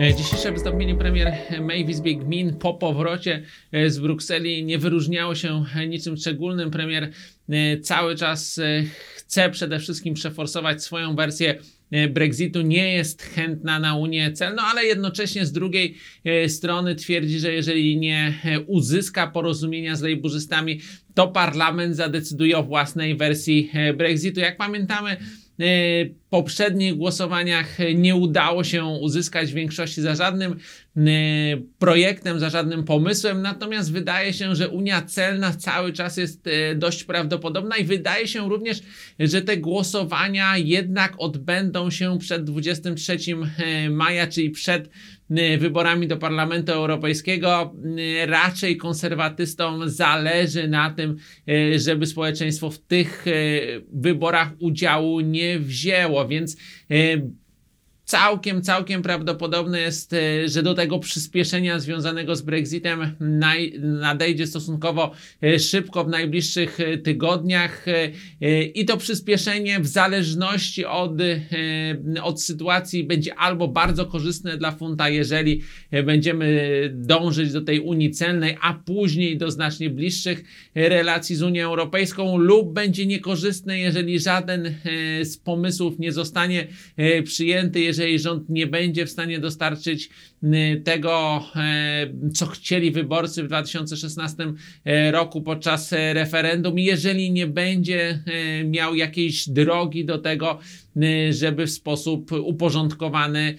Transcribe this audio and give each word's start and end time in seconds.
E, 0.00 0.14
Dzisiejsze 0.14 0.52
wystąpienie 0.52 0.94
premier 0.94 1.32
Izbie 1.88 2.16
Gmin 2.16 2.56
po 2.56 2.74
powrocie 2.74 3.42
e, 3.72 3.90
z 3.90 3.98
Brukseli 3.98 4.64
nie 4.64 4.78
wyróżniało 4.78 5.34
się 5.34 5.64
niczym 5.88 6.16
szczególnym. 6.16 6.70
Premier 6.70 7.12
e, 7.48 7.80
cały 7.80 8.16
czas 8.16 8.60
chce 9.16 9.50
przede 9.50 9.78
wszystkim 9.78 10.14
przeforsować 10.14 10.82
swoją 10.82 11.16
wersję 11.16 11.54
Brexitu, 12.10 12.62
nie 12.62 12.92
jest 12.92 13.22
chętna 13.22 13.78
na 13.78 13.94
Unię 13.94 14.32
celną, 14.32 14.62
ale 14.62 14.84
jednocześnie 14.84 15.46
z 15.46 15.52
drugiej 15.52 15.96
strony 16.48 16.94
twierdzi, 16.94 17.38
że 17.38 17.52
jeżeli 17.52 17.96
nie 17.96 18.34
uzyska 18.66 19.26
porozumienia 19.26 19.96
z 19.96 20.02
lejburzystami, 20.02 20.80
to 21.14 21.28
parlament 21.28 21.96
zadecyduje 21.96 22.58
o 22.58 22.62
własnej 22.62 23.16
wersji 23.16 23.70
Brexitu. 23.96 24.40
Jak 24.40 24.56
pamiętamy, 24.56 25.16
poprzednich 26.30 26.94
głosowaniach 26.94 27.78
nie 27.94 28.16
udało 28.16 28.64
się 28.64 28.84
uzyskać 28.84 29.52
większości 29.52 30.02
za 30.02 30.14
żadnym 30.14 30.52
e, 30.96 31.02
projektem, 31.78 32.40
za 32.40 32.50
żadnym 32.50 32.84
pomysłem, 32.84 33.42
natomiast 33.42 33.92
wydaje 33.92 34.32
się, 34.32 34.54
że 34.54 34.68
Unia 34.68 35.02
Celna 35.02 35.52
cały 35.52 35.92
czas 35.92 36.16
jest 36.16 36.46
e, 36.46 36.74
dość 36.74 37.04
prawdopodobna 37.04 37.76
i 37.76 37.84
wydaje 37.84 38.28
się 38.28 38.48
również, 38.48 38.82
że 39.18 39.42
te 39.42 39.56
głosowania 39.56 40.56
jednak 40.58 41.14
odbędą 41.18 41.90
się 41.90 42.18
przed 42.18 42.44
23 42.44 43.18
maja, 43.90 44.26
czyli 44.26 44.50
przed 44.50 44.90
wyborami 45.58 46.06
do 46.06 46.16
Parlamentu 46.16 46.72
Europejskiego. 46.72 47.74
Raczej 48.26 48.76
konserwatystom 48.76 49.90
zależy 49.90 50.68
na 50.68 50.90
tym, 50.90 51.16
żeby 51.76 52.06
społeczeństwo 52.06 52.70
w 52.70 52.78
tych 52.78 53.24
wyborach 53.92 54.48
udziału 54.58 55.20
nie 55.20 55.45
wzięło, 55.58 56.28
więc 56.28 56.56
e, 56.90 56.94
całkiem, 58.06 58.62
całkiem 58.62 59.02
prawdopodobne 59.02 59.80
jest, 59.80 60.12
e, 60.12 60.48
że 60.48 60.62
do 60.62 60.74
tego 60.74 60.98
przyspieszenia 60.98 61.78
związanego 61.78 62.36
z 62.36 62.42
Brexitem 62.42 63.16
nadejdzie 63.80 64.46
stosunkowo 64.46 65.12
e, 65.42 65.58
szybko 65.58 66.04
w 66.04 66.08
najbliższych 66.08 66.80
e, 66.80 66.98
tygodniach 66.98 67.86
i 68.74 68.84
to 68.84 68.96
przyspieszenie 68.96 69.80
w 69.80 69.86
zależności 69.86 70.84
od, 70.84 71.12
od 72.22 72.42
sytuacji 72.42 73.04
będzie 73.04 73.34
albo 73.34 73.68
bardzo 73.68 74.06
korzystne 74.06 74.56
dla 74.56 74.72
funta, 74.72 75.08
jeżeli 75.08 75.62
będziemy 76.04 76.90
dążyć 76.94 77.52
do 77.52 77.60
tej 77.60 77.80
Unii 77.80 78.10
Celnej, 78.10 78.56
a 78.60 78.74
później 78.74 79.38
do 79.38 79.50
znacznie 79.50 79.90
bliższych 79.90 80.44
relacji 80.74 81.36
z 81.36 81.42
Unią 81.42 81.66
Europejską, 81.66 82.36
lub 82.36 82.72
będzie 82.72 83.06
niekorzystne, 83.06 83.78
jeżeli 83.78 84.20
żaden 84.20 84.74
z 85.22 85.36
pomysłów 85.36 85.98
nie 85.98 86.12
zostanie 86.12 86.66
przyjęty, 87.24 87.80
jeżeli 87.98 88.18
rząd 88.18 88.48
nie 88.48 88.66
będzie 88.66 89.06
w 89.06 89.10
stanie 89.10 89.38
dostarczyć 89.38 90.10
e, 90.42 90.76
tego, 90.76 91.44
e, 91.56 92.06
co 92.34 92.46
chcieli 92.46 92.90
wyborcy 92.90 93.42
w 93.42 93.46
2016 93.46 94.52
e, 94.84 95.10
roku 95.10 95.42
podczas 95.42 95.92
e, 95.92 96.14
referendum, 96.14 96.78
jeżeli 96.78 97.32
nie 97.32 97.46
będzie 97.46 98.22
miał 98.64 98.94
jakiejś 98.94 99.48
drogi 99.48 100.04
do 100.04 100.18
tego, 100.18 100.58
żeby 101.30 101.66
w 101.66 101.70
sposób 101.70 102.32
uporządkowany 102.32 103.54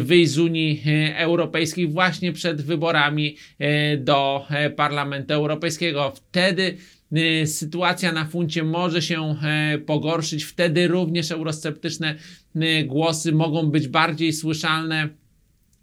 wyjść 0.00 0.30
z 0.30 0.38
Unii 0.38 0.82
Europejskiej 1.16 1.88
właśnie 1.88 2.32
przed 2.32 2.62
wyborami 2.62 3.36
do 3.98 4.46
Parlamentu 4.76 5.34
Europejskiego. 5.34 6.12
Wtedy 6.16 6.76
sytuacja 7.44 8.12
na 8.12 8.24
funcie 8.24 8.64
może 8.64 9.02
się 9.02 9.36
e, 9.42 9.78
pogorszyć, 9.78 10.44
wtedy 10.44 10.88
również 10.88 11.30
eurosceptyczne 11.30 12.14
e, 12.54 12.84
głosy 12.84 13.32
mogą 13.32 13.70
być 13.70 13.88
bardziej 13.88 14.32
słyszalne. 14.32 15.08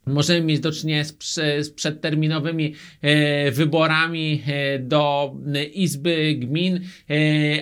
Możemy 0.06 0.42
mieć 0.42 0.60
do 0.60 0.72
czynienia 0.72 1.04
z, 1.04 1.14
prze, 1.14 1.64
z 1.64 1.70
przedterminowymi 1.70 2.74
e, 3.02 3.52
wyborami 3.52 4.42
e, 4.48 4.80
do 4.80 5.36
Izby 5.74 6.36
Gmin, 6.36 6.80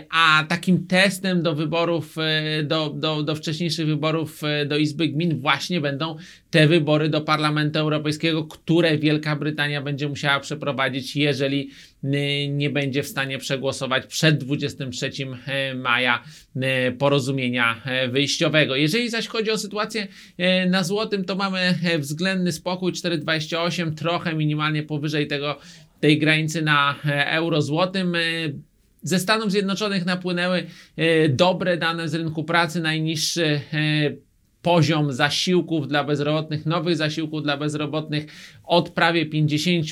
a 0.09 0.45
takim 0.50 0.88
testem 0.88 1.41
do 1.41 1.56
wyborów, 1.56 2.16
do, 2.63 2.89
do, 2.89 3.23
do 3.23 3.35
wcześniejszych 3.35 3.88
wyborów 3.88 4.41
do 4.67 4.77
Izby 4.77 5.07
Gmin 5.07 5.39
właśnie 5.39 5.81
będą 5.81 6.16
te 6.50 6.67
wybory 6.67 7.09
do 7.09 7.22
Parlamentu 7.22 7.79
Europejskiego, 7.79 8.44
które 8.44 8.97
Wielka 8.97 9.35
Brytania 9.35 9.81
będzie 9.81 10.09
musiała 10.09 10.39
przeprowadzić, 10.39 11.16
jeżeli 11.16 11.69
nie 12.49 12.69
będzie 12.69 13.03
w 13.03 13.07
stanie 13.07 13.37
przegłosować 13.37 14.05
przed 14.05 14.37
23 14.37 15.11
maja 15.75 16.23
e, 16.55 16.91
porozumienia 16.91 17.81
e, 17.85 18.07
wyjściowego. 18.07 18.75
Jeżeli 18.75 19.09
zaś 19.09 19.27
chodzi 19.27 19.51
o 19.51 19.57
sytuację 19.57 20.07
e, 20.37 20.65
na 20.65 20.83
złotym, 20.83 21.25
to 21.25 21.35
mamy 21.35 21.59
e, 21.83 21.99
względny 21.99 22.51
spokój 22.51 22.91
4,28, 22.91 23.93
trochę 23.95 24.35
minimalnie 24.35 24.83
powyżej 24.83 25.27
tego, 25.27 25.59
tej 25.99 26.19
granicy 26.19 26.61
na 26.61 26.95
e, 27.05 27.31
euro 27.31 27.61
złotym. 27.61 28.15
E, 28.15 28.19
Ze 29.03 29.19
Stanów 29.19 29.51
Zjednoczonych 29.51 30.05
napłynęły 30.05 30.65
e, 30.97 31.29
dobre 31.29 31.77
dane 31.77 32.09
z 32.09 32.13
rynku 32.13 32.43
pracy, 32.43 32.81
najniższy 32.81 33.45
e, 33.45 34.26
poziom 34.67 35.13
zasiłków 35.13 35.88
dla 35.88 36.03
bezrobotnych, 36.03 36.66
nowych 36.66 36.95
zasiłków 36.95 37.44
dla 37.44 37.57
bezrobotnych 37.57 38.25
od 38.63 38.89
prawie 38.89 39.25
50 39.25 39.85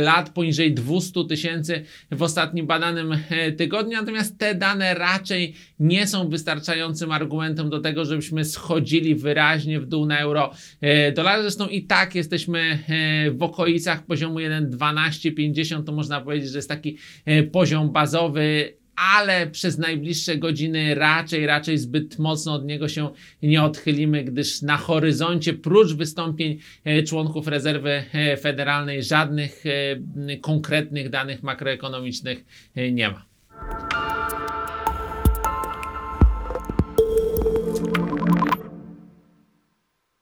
lat, 0.00 0.30
poniżej 0.30 0.74
200 0.74 1.24
tysięcy 1.28 1.84
w 2.10 2.22
ostatnim 2.22 2.66
badanym 2.66 3.18
e, 3.30 3.52
tygodniu. 3.52 3.98
Natomiast 3.98 4.38
te 4.38 4.54
dane 4.54 4.94
raczej 4.94 5.54
nie 5.80 6.06
są 6.06 6.28
wystarczającym 6.28 7.12
argumentem 7.12 7.70
do 7.70 7.80
tego, 7.80 8.04
żebyśmy 8.04 8.44
schodzili 8.44 9.14
wyraźnie 9.14 9.80
w 9.80 9.86
dół 9.86 10.06
na 10.06 10.18
euro 10.18 10.52
e, 10.80 11.12
dolar. 11.12 11.40
Zresztą 11.42 11.68
i 11.68 11.82
tak 11.82 12.14
jesteśmy 12.14 12.78
e, 12.88 13.30
w 13.30 13.42
okolicach 13.42 14.06
poziomu 14.06 14.38
1,1250. 14.38 15.84
To 15.84 15.92
można 15.92 16.20
powiedzieć, 16.20 16.50
że 16.50 16.58
jest 16.58 16.68
taki 16.68 16.98
poziom 17.52 17.92
bazowy 17.92 18.79
ale 19.00 19.46
przez 19.46 19.78
najbliższe 19.78 20.36
godziny 20.36 20.94
raczej, 20.94 21.46
raczej 21.46 21.78
zbyt 21.78 22.18
mocno 22.18 22.54
od 22.54 22.64
niego 22.64 22.88
się 22.88 23.10
nie 23.42 23.62
odchylimy, 23.62 24.24
gdyż 24.24 24.62
na 24.62 24.76
horyzoncie, 24.76 25.54
prócz 25.54 25.92
wystąpień 25.92 26.58
e, 26.84 27.02
członków 27.02 27.46
rezerwy 27.46 28.04
e, 28.12 28.36
federalnej, 28.36 29.02
żadnych 29.02 29.64
e, 29.66 30.36
konkretnych 30.36 31.10
danych 31.10 31.42
makroekonomicznych 31.42 32.44
nie 32.92 33.10
ma. 33.10 33.29